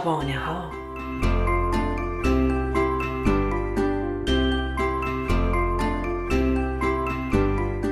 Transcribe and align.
شبانه 0.00 0.38
ها 0.38 0.70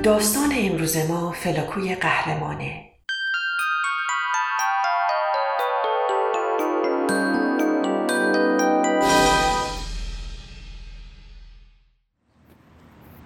داستان 0.03 0.49
امروز 0.55 0.97
ما 0.97 1.31
فلاکوی 1.31 1.95
قهرمانه. 1.95 2.85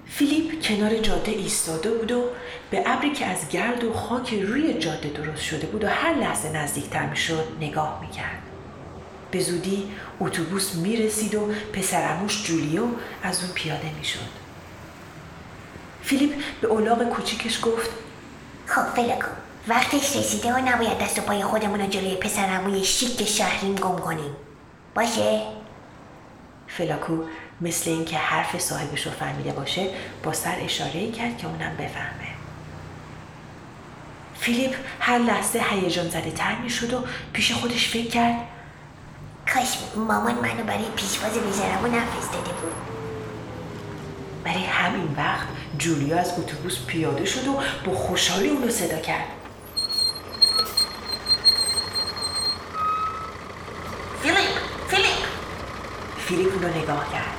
فیلیپ 0.06 0.62
کنار 0.62 0.98
جاده 0.98 1.32
ایستاده 1.32 1.92
بود 1.92 2.12
و 2.12 2.24
به 2.72 2.84
ابری 2.86 3.12
که 3.12 3.26
از 3.26 3.50
گرد 3.50 3.84
و 3.84 3.94
خاک 3.94 4.34
روی 4.34 4.74
جاده 4.74 5.10
درست 5.10 5.44
شده 5.44 5.68
بود 5.68 5.84
و 5.84 5.88
هر 5.88 6.14
لحظه 6.14 6.52
نزدیکتر 6.52 7.06
می‌شد 7.10 7.48
نگاه 7.62 8.02
می‌کرد. 8.02 8.53
به 9.34 9.40
زودی 9.40 9.92
اتوبوس 10.20 10.76
می‌رسید 10.76 11.36
و 11.36 11.54
پسرموش 11.74 12.44
جولیو 12.44 12.84
از 13.24 13.44
اون 13.44 13.52
پیاده 13.54 13.92
می‌شد. 13.98 14.30
فیلیپ 16.04 16.34
به 16.62 16.68
اولاغ 16.68 17.04
کوچیکش 17.04 17.60
گفت 17.62 17.90
خب 18.66 18.96
فلکو 18.96 19.28
وقتش 19.68 20.16
رسیده 20.16 20.54
و 20.54 20.58
نباید 20.58 20.98
دست 20.98 21.20
و 21.20 21.22
پای 21.22 21.44
خودمون 21.44 21.82
رو 21.82 21.88
جلوی 21.88 22.16
پسرموی 22.16 22.86
شیک 22.86 23.28
شهریم 23.28 23.76
گم 23.76 23.98
کنیم. 23.98 24.36
باشه؟ 24.96 25.42
فلاکو 26.68 27.24
مثل 27.62 27.90
اینکه 27.90 28.18
حرف 28.18 28.60
صاحبش 28.60 29.06
رو 29.06 29.12
فهمیده 29.12 29.52
باشه 29.52 29.90
با 30.24 30.34
سر 30.34 30.56
اشاره 30.60 31.12
کرد 31.12 31.38
که 31.38 31.48
اونم 31.48 31.76
بفهمه. 31.76 32.28
فیلیپ 34.40 34.76
هر 35.00 35.18
لحظه 35.18 35.64
هیجان 35.70 36.10
زده 36.10 36.32
تر 36.32 36.56
می 36.56 36.70
شد 36.70 36.94
و 36.94 37.04
پیش 37.34 37.52
خودش 37.52 37.90
فکر 37.90 38.10
کرد 38.10 38.36
کاش 39.54 39.78
مامان 39.96 40.36
منو 40.36 40.64
برای 40.64 40.86
پیشواز 40.96 41.34
پسرعمو 41.34 41.88
نفرستاده 41.88 42.52
بود. 42.52 42.74
برای 44.44 44.66
همین 44.66 45.16
وقتی 45.18 45.48
جولیو 45.78 46.20
از 46.20 46.40
اتوبوس 46.40 46.86
پیاده 46.86 47.26
شد 47.26 47.48
و 47.48 47.60
با 47.86 47.96
خوشحالی 47.96 48.50
اونو 48.50 48.70
صدا 48.70 48.98
کرد. 48.98 49.28
فیلیپ 54.22 54.58
فیلیپ. 54.88 55.26
فیلیپ 56.18 56.54
اونو 56.54 56.68
نگاه 56.68 57.14
کرد. 57.14 57.34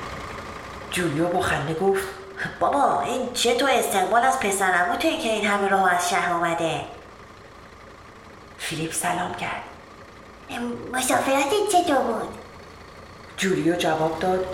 جولیو 0.91 1.25
با 1.25 1.41
خنده 1.41 1.73
گفت 1.73 2.03
بابا 2.59 3.01
این 3.01 3.33
چه 3.33 3.55
تو 3.55 3.65
استقبال 3.65 4.23
از 4.23 4.39
پسرمو 4.39 4.95
توی 4.95 5.17
که 5.17 5.29
این 5.29 5.45
همه 5.45 5.67
راه 5.67 5.93
از 5.93 6.09
شهر 6.09 6.33
اومده؟ 6.33 6.81
فیلیپ 8.57 8.93
سلام 8.93 9.33
کرد. 9.33 9.74
مسافرت 10.93 11.49
چطور 11.71 11.97
بود؟ 11.97 12.29
جولیا 13.37 13.75
جواب 13.75 14.19
داد. 14.19 14.45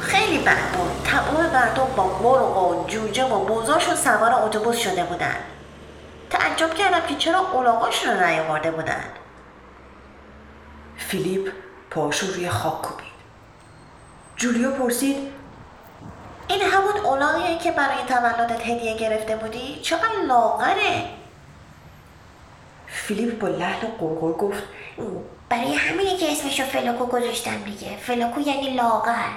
خیلی 0.00 0.38
بد 0.38 0.72
بود. 0.72 1.02
تمام 1.04 1.46
مردم 1.52 1.86
با 1.96 2.18
مرغ 2.22 2.72
و 2.72 2.86
جوجه 2.88 3.24
و 3.24 3.48
موزاشون 3.48 3.94
سوار 3.96 4.32
اتوبوس 4.32 4.76
شده 4.76 5.04
بودن. 5.04 5.36
تعجب 6.30 6.74
کردم 6.74 7.06
که 7.08 7.14
چرا 7.14 7.38
اولاغاشون 7.38 8.10
رو 8.10 8.26
نیاورده 8.26 8.70
بودن. 8.70 9.04
فیلیپ 10.96 11.52
پاشو 11.90 12.26
روی 12.26 12.48
خاک 12.48 12.82
کوبید. 12.82 13.06
جولیا 14.36 14.70
پرسید 14.70 15.16
این 16.48 16.62
همون 16.62 16.96
اولاغیه 17.04 17.58
که 17.58 17.72
برای 17.72 18.04
تولدت 18.08 18.60
هدیه 18.60 18.96
گرفته 18.96 19.36
بودی؟ 19.36 19.80
چقدر 19.82 20.22
لاغره؟ 20.28 21.04
فیلیپ 22.86 23.38
با 23.38 23.48
لحن 23.48 23.86
قرقر 24.00 24.32
گفت 24.32 24.62
برای 25.48 25.74
همینه 25.74 26.16
که 26.16 26.32
اسمشو 26.32 26.64
فلاکو 26.64 27.06
گذاشتم 27.06 27.62
دیگه. 27.64 27.96
فلاکو 27.96 28.40
یعنی 28.40 28.70
لاغر. 28.70 29.28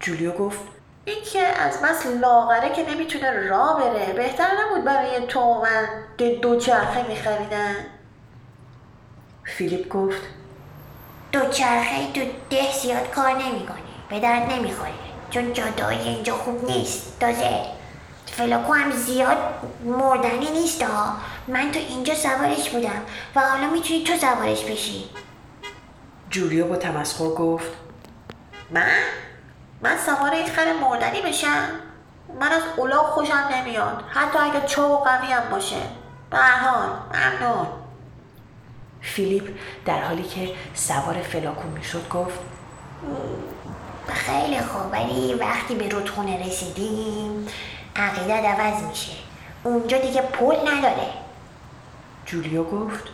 جولیا 0.00 0.30
گفت 0.30 0.60
این 1.04 1.24
که 1.32 1.40
از 1.40 1.82
بس 1.82 2.06
لاغره 2.06 2.72
که 2.72 2.90
نمی‌تونه 2.90 3.48
راه 3.48 3.80
بره. 3.80 4.12
بهتر 4.12 4.48
نبود 4.60 4.84
برای 4.84 5.26
تو 5.26 5.62
من 5.62 5.88
دو 6.42 6.60
چرخه 6.60 7.08
میخریدن. 7.08 7.74
فیلیپ 9.44 9.88
گفت 9.88 10.22
دو 11.32 11.48
چرخه 11.48 12.12
تو 12.12 12.20
ده 12.50 12.72
زیاد 12.82 13.10
کار 13.10 13.30
نمی‌کنه. 13.30 13.78
به 14.08 14.20
درد 14.20 14.52
نمی‌خوره. 14.52 14.92
چون 15.30 15.52
جادههای 15.52 15.98
اینجا 15.98 16.34
خوب 16.36 16.64
نیست. 16.64 17.20
تازه 17.20 17.60
فلاکو 18.26 18.72
هم 18.72 18.90
زیاد 18.90 19.38
مردنی 19.84 20.50
نیست 20.50 20.82
ها 20.82 21.16
من 21.50 21.72
تو 21.72 21.78
اینجا 21.78 22.14
سوارش 22.14 22.70
بودم 22.70 23.02
و 23.36 23.40
حالا 23.40 23.70
می‌تونی 23.70 24.04
تو 24.04 24.16
سوارش 24.16 24.64
بشی. 24.64 25.04
جولیا 26.30 26.66
با 26.66 26.76
تمسخر 26.76 27.28
گفت. 27.28 27.70
من؟ 28.70 29.02
من 29.82 29.98
سوار 29.98 30.30
این 30.30 30.46
خر 30.46 30.72
مردنی 30.72 31.22
بشم؟ 31.22 31.68
من 32.40 32.52
از 32.52 32.62
اولاغ 32.76 33.06
خوشم 33.06 33.48
نمیاد. 33.54 34.04
حتی 34.10 34.38
اگه 34.38 34.66
چو 34.66 34.82
و 34.82 34.96
قوی 34.96 35.32
هم 35.32 35.50
باشه. 35.50 35.76
به 36.30 36.36
هر 36.36 36.68
حال 36.68 36.88
ممنون. 37.14 37.66
فیلیپ 39.00 39.48
در 39.84 40.02
حالی 40.02 40.22
که 40.22 40.54
سوار 40.74 41.14
فلاکو 41.14 41.68
می‌شد 41.68 42.08
گفت. 42.08 42.38
خیلی 44.08 44.60
خوب 44.60 44.92
ولی 44.92 45.34
وقتی 45.34 45.74
به 45.74 45.88
رودخونه 45.88 46.46
رسیدیم 46.46 47.46
عقیدت 47.96 48.44
عوض 48.44 48.82
میشه. 48.82 49.12
اونجا 49.64 49.98
دیگه 49.98 50.22
پل 50.22 50.56
نداره. 50.68 51.06
جولیا 52.30 52.64
گفت 52.64 53.04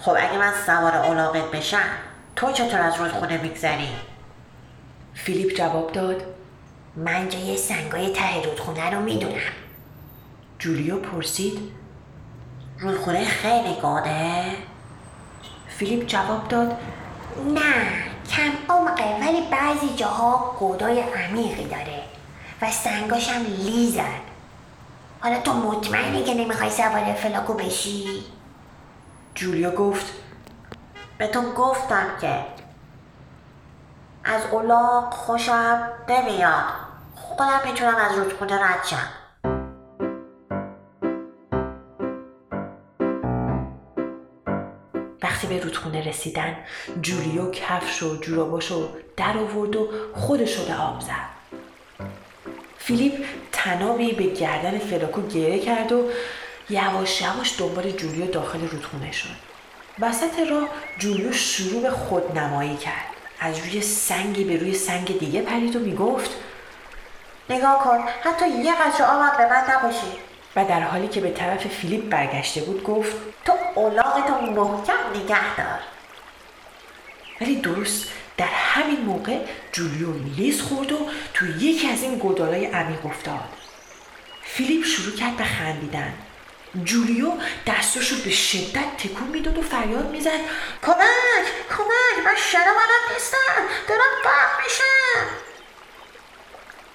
خب 0.00 0.10
اگه 0.10 0.38
من 0.38 0.52
سوار 0.66 0.96
اولاغت 0.96 1.50
بشم 1.50 1.88
تو 2.36 2.52
چطور 2.52 2.80
از 2.80 2.96
رودخونه 2.96 3.42
میگذری؟ 3.42 3.88
فیلیپ 5.14 5.56
جواب 5.56 5.92
داد 5.92 6.22
من 6.96 7.28
جای 7.28 7.56
سنگای 7.56 8.12
ته 8.12 8.42
رودخونه 8.44 8.90
رو 8.90 9.00
می‌دونم. 9.00 9.52
جولیو 10.58 10.96
پرسید 10.96 11.58
رودخونه 12.80 13.24
خیلی 13.24 13.76
گوده؟ 13.82 14.44
فیلیپ 15.68 16.06
جواب 16.06 16.48
داد 16.48 16.76
نه 17.54 17.74
کم 18.30 18.74
عمقه 18.74 19.18
ولی 19.20 19.40
بعضی 19.50 19.94
جاها 19.96 20.56
گودالای 20.58 21.00
عمیقی 21.00 21.64
داره 21.64 22.02
و 22.62 22.70
سنگاش 22.70 23.28
هم 23.28 23.42
لیزن 23.44 24.20
حالا 25.20 25.40
تو 25.40 25.52
مطمئنی 25.52 26.24
که 26.24 26.34
نمی‌خوای 26.34 26.70
سوار 26.70 27.12
فلاکو 27.12 27.54
بشی؟ 27.54 28.24
جولیو 29.34 29.70
گفت 29.70 30.06
بهتون 31.18 31.44
گفتم 31.54 32.06
که 32.20 32.44
از 34.24 34.42
اولاق 34.50 35.14
خوشم 35.14 35.88
نمیاد. 36.08 36.64
خودم 37.14 37.60
می‌تونم 37.64 37.96
از 37.96 38.18
رودخونه 38.18 38.64
رد 38.64 38.84
شم. 38.84 39.08
وقتی 45.22 45.46
به 45.46 45.60
رودخونه 45.60 46.08
رسیدن 46.08 46.56
جولیو 47.00 47.50
کفش 47.50 48.02
و 48.02 48.16
جوراباشو 48.16 48.88
در 49.16 49.38
آورد 49.38 49.76
و 49.76 49.88
خودشو 50.14 50.66
به 50.66 50.74
آب 50.74 51.00
زد. 51.00 51.34
فیلیپ 52.78 53.24
تنابی 53.52 54.12
به 54.12 54.24
گردن 54.24 54.78
فلاکو 54.78 55.22
گره 55.22 55.58
کرد 55.58 55.92
و 55.92 56.10
یواش 56.70 57.20
یواش 57.20 57.58
دنبال 57.58 57.90
جولیو 57.90 58.26
داخل 58.26 58.68
رودخونه 58.68 59.12
شد. 59.12 59.28
وسط 60.00 60.38
راه 60.50 60.68
جولیو 60.98 61.32
شروع 61.32 61.82
به 61.82 61.90
خودنمایی 61.90 62.76
کرد. 62.76 63.04
از 63.40 63.58
روی 63.58 63.82
سنگی 63.82 64.44
به 64.44 64.56
روی 64.56 64.74
سنگ 64.74 65.18
دیگه 65.18 65.42
پرید 65.42 65.76
و 65.76 65.78
می‌گفت 65.78 66.30
نگاه 67.50 67.84
کن 67.84 67.98
حتی 68.22 68.48
یه 68.48 68.74
قطره 68.74 69.06
آب 69.06 69.36
به 69.36 69.46
من 69.46 69.64
نباشه. 69.70 70.06
و 70.56 70.64
در 70.64 70.80
حالی 70.80 71.08
که 71.08 71.20
به 71.20 71.30
طرف 71.30 71.66
فیلیپ 71.66 72.08
برگشته 72.08 72.60
بود 72.60 72.82
گفت 72.82 73.16
تو 73.44 73.52
اولاغتو 73.74 74.40
محکم 74.40 74.92
نگه 75.14 75.56
دار. 75.56 75.80
ولی 77.40 77.56
درست 77.56 78.08
در 78.36 78.46
همین 78.46 79.00
موقع 79.00 79.38
جولیو 79.72 80.12
لیز 80.36 80.62
خورد 80.62 80.92
و 80.92 80.98
تو 81.34 81.46
یکی 81.46 81.90
از 81.90 82.02
این 82.02 82.18
گودالای 82.18 82.66
عمیق 82.66 83.06
افتاد. 83.06 83.48
فیلیپ 84.42 84.84
شروع 84.84 85.16
کرد 85.16 85.36
به 85.36 85.44
خندیدن. 85.44 86.12
جولیو 86.84 87.32
دستاشو 87.66 88.16
به 88.24 88.30
شدت 88.30 88.96
تکون 88.98 89.28
می‌داد 89.28 89.58
و 89.58 89.62
فریاد 89.62 90.10
می‌زد. 90.10 90.40
کمک 90.82 91.46
کمک 91.70 92.24
من 92.24 92.34
شنا 92.50 92.60
بلد 92.60 93.14
نیستم. 93.14 93.62
دارم 93.88 94.00
غرق 94.24 94.64
میشم. 94.64 95.26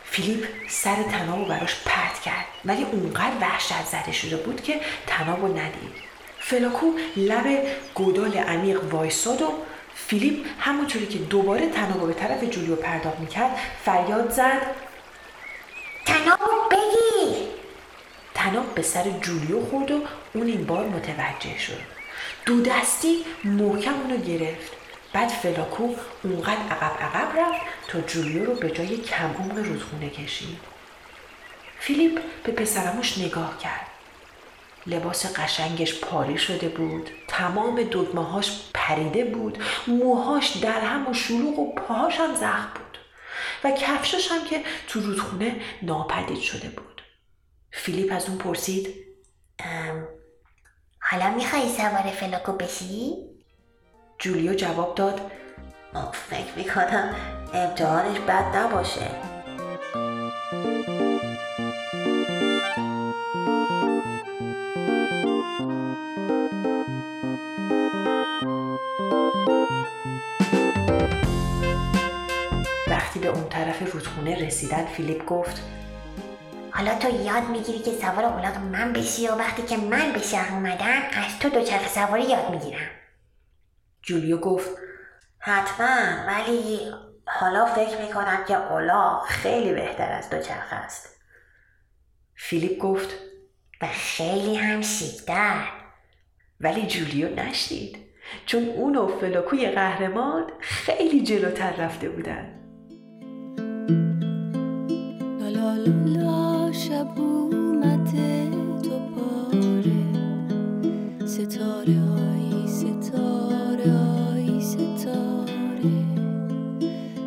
فیلیپ 0.03 0.47
سر 0.69 0.95
طنابو 0.95 1.45
براش 1.45 1.75
پرت 1.85 2.21
کرد. 2.21 2.45
ولی 2.65 2.83
اونقدر 2.83 3.37
وحشت 3.41 3.85
زده 3.91 4.11
شده 4.11 4.37
بود 4.37 4.63
که 4.63 4.81
طنابو 5.07 5.47
ندید. 5.47 6.09
فلاکو 6.39 6.91
لب 7.15 7.67
گودال 7.95 8.37
عمیق 8.37 8.93
وایساد 8.93 9.41
و 9.41 9.53
فیلیپ 10.07 10.45
همونطوری 10.59 11.07
که 11.07 11.19
دوباره 11.19 11.69
طنابو 11.69 12.07
به 12.07 12.13
طرف 12.13 12.43
جولیو 12.43 12.75
پرت 12.75 13.19
می‌کرد 13.19 13.59
فریاد 13.85 14.31
زد. 14.31 14.61
تناب 18.49 18.75
به 18.75 18.81
سر 18.81 19.09
جولیو 19.09 19.65
خورد 19.65 19.91
و 19.91 20.01
اون 20.33 20.47
این 20.47 20.65
بار 20.65 20.85
متوجه 20.85 21.59
شد. 21.59 21.81
دو 22.45 22.61
دستی 22.61 23.25
محکم 23.43 23.93
اونو 23.93 24.17
گرفت. 24.17 24.71
بعد 25.13 25.29
فلاکو 25.29 25.95
اونقدر 26.23 26.61
عقب 26.71 27.01
عقب 27.01 27.39
رفت 27.39 27.61
تا 27.87 28.01
جولیو 28.01 28.45
رو 28.45 28.53
به 28.53 28.71
جای 28.71 28.97
کم 28.97 29.25
عمق 29.39 29.57
رودخونه 29.57 30.09
کشید. 30.09 30.59
فیلیپ 31.79 32.19
به 32.43 32.51
پسرموش 32.51 33.17
نگاه 33.17 33.57
کرد. 33.57 33.87
لباس 34.87 35.39
قشنگش 35.39 35.99
پاری 35.99 36.37
شده 36.37 36.69
بود. 36.69 37.09
تمام 37.27 37.83
دگمهاش 37.83 38.59
پریده 38.73 39.23
بود. 39.23 39.57
موهاش 39.87 40.49
در 40.49 40.81
هم 40.81 41.07
و 41.09 41.13
شلوغ 41.13 41.59
و 41.59 41.75
پاهاش 41.75 42.19
هم 42.19 42.35
زخم 42.35 42.69
بود. 42.75 42.97
و 43.63 43.71
کفشش 43.71 44.31
هم 44.31 44.45
که 44.45 44.63
تو 44.87 44.99
رودخونه 44.99 45.55
ناپدید 45.81 46.39
شده 46.39 46.67
بود. 46.67 46.88
فیلیپ 47.71 48.13
از 48.15 48.29
اون 48.29 48.37
پرسید 48.37 48.95
حالا 50.99 51.35
میخوایی 51.35 51.69
سوار 51.69 52.11
فلاکو 52.11 52.51
بشی؟ 52.51 53.15
جولیو 54.19 54.53
جواب 54.53 54.95
داد 54.95 55.31
فکر 56.13 56.57
می‌کنم 56.57 57.15
امتحانش 57.53 58.19
بد 58.19 58.57
نباشه 58.57 59.11
وقتی 72.87 73.19
به 73.19 73.27
اون 73.27 73.49
طرف 73.49 73.93
رودخونه 73.93 74.35
رسیدن 74.35 74.85
فیلیپ 74.85 75.25
گفت 75.25 75.61
حالا 76.79 76.95
تو 76.95 77.09
یاد 77.09 77.49
می‌گیری 77.49 77.79
که 77.79 77.91
سوار 77.91 78.25
اولاغ 78.25 78.57
من 78.57 78.93
بشی 78.93 79.27
و 79.27 79.35
وقتی 79.35 79.61
که 79.61 79.77
من 79.77 80.11
به 80.13 80.19
شهر 80.19 80.53
اومدم 80.53 81.01
از 81.13 81.39
تو 81.39 81.49
دوچرخه 81.49 81.87
سواری 81.87 82.23
یاد 82.23 82.49
می‌گیرم. 82.49 82.87
جولیو 84.01 84.37
گفت 84.37 84.69
حتما 85.39 85.87
ولی 86.27 86.79
حالا 87.25 87.65
فکر 87.65 88.01
می‌کنم 88.01 88.45
که 88.47 88.71
اولاغ 88.71 89.25
خیلی 89.25 89.73
بهتر 89.73 90.11
از 90.11 90.29
دوچرخه 90.29 90.75
است. 90.75 91.21
فیلیپ 92.35 92.77
گفت 92.77 93.09
و 93.81 93.87
خیلی 93.93 94.55
هم 94.55 94.81
شیکتر. 94.81 95.65
ولی 96.61 96.87
جولیو 96.87 97.35
نشنید 97.35 97.97
چون 98.45 98.69
اون 98.69 98.95
و 98.95 99.07
فلاکوی 99.07 99.71
قهرمان 99.71 100.51
خیلی 100.59 101.23
جلوتر 101.23 101.71
رفته 101.71 102.09
بودن. 102.09 102.55
شب 106.99 107.19
اومده 107.19 108.49
دوباره 108.83 110.01
ستاره 111.25 111.99
های 111.99 112.67
ستاره 112.67 113.91
های 113.91 114.61
ستاره. 114.61 115.91